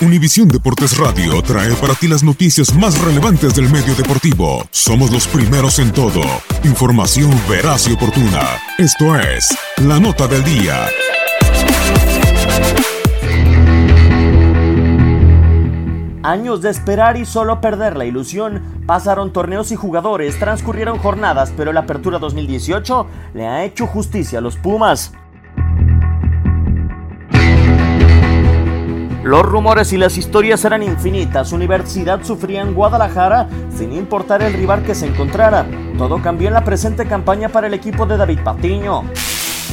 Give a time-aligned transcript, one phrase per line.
[0.00, 4.64] Univisión Deportes Radio trae para ti las noticias más relevantes del medio deportivo.
[4.70, 6.20] Somos los primeros en todo.
[6.62, 8.42] Información veraz y oportuna.
[8.78, 9.48] Esto es
[9.78, 10.86] La Nota del Día.
[16.22, 18.62] Años de esperar y solo perder la ilusión.
[18.86, 24.42] Pasaron torneos y jugadores, transcurrieron jornadas, pero la apertura 2018 le ha hecho justicia a
[24.42, 25.12] los Pumas.
[29.28, 31.52] Los rumores y las historias eran infinitas.
[31.52, 35.66] Universidad sufría en Guadalajara sin importar el rival que se encontrara.
[35.98, 39.02] Todo cambió en la presente campaña para el equipo de David Patiño.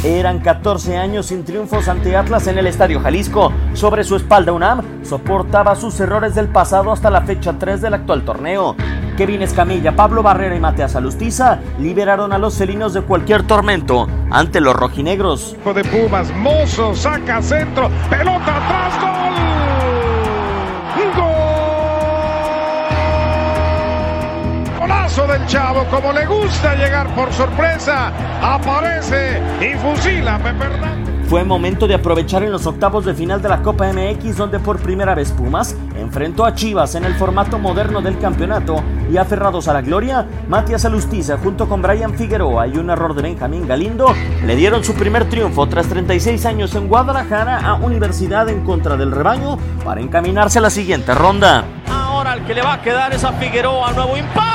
[0.04, 3.54] Eran 14 años sin triunfos ante Atlas en el Estadio Jalisco.
[3.76, 8.26] Sobre su espalda UNAM soportaba sus errores del pasado hasta la fecha 3 del actual
[8.26, 8.76] torneo.
[9.16, 14.60] Kevin Escamilla, Pablo Barrera y Mateas Alustiza liberaron a los felinos de cualquier tormento ante
[14.60, 15.56] los rojinegros.
[15.74, 19.35] De Pumas, Mozo saca centro, pelota atrás, gol.
[25.16, 31.16] Golazo del chavo, como le gusta llegar por sorpresa, aparece y fusila a Pepe Hernández.
[31.30, 34.80] Fue momento de aprovechar en los octavos de final de la Copa MX donde por
[34.80, 39.74] primera vez Pumas enfrentó a Chivas en el formato moderno del campeonato y aferrados a
[39.74, 44.14] la gloria, Matías Alustiza junto con Brian Figueroa y un error de Benjamín Galindo
[44.46, 49.12] le dieron su primer triunfo tras 36 años en Guadalajara a Universidad en contra del
[49.12, 51.64] rebaño para encaminarse a la siguiente ronda.
[51.90, 54.55] Ahora el que le va a quedar es a Figueroa, nuevo impacto.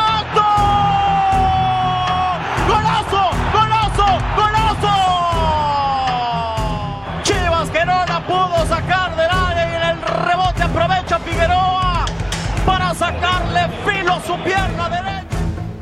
[14.30, 15.26] Su pierna derecha.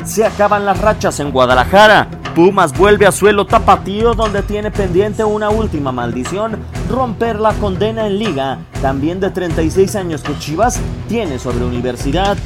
[0.05, 2.09] Se acaban las rachas en Guadalajara.
[2.35, 6.57] Pumas vuelve a suelo tapatío donde tiene pendiente una última maldición,
[6.89, 12.39] romper la condena en liga, también de 36 años que Chivas tiene sobre Universidad.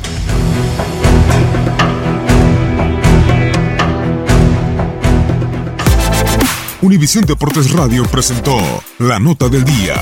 [6.80, 8.56] Univisión Deportes Radio presentó
[8.98, 9.94] La Nota del Día.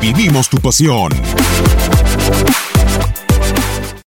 [0.00, 1.12] Vivimos tu pasión.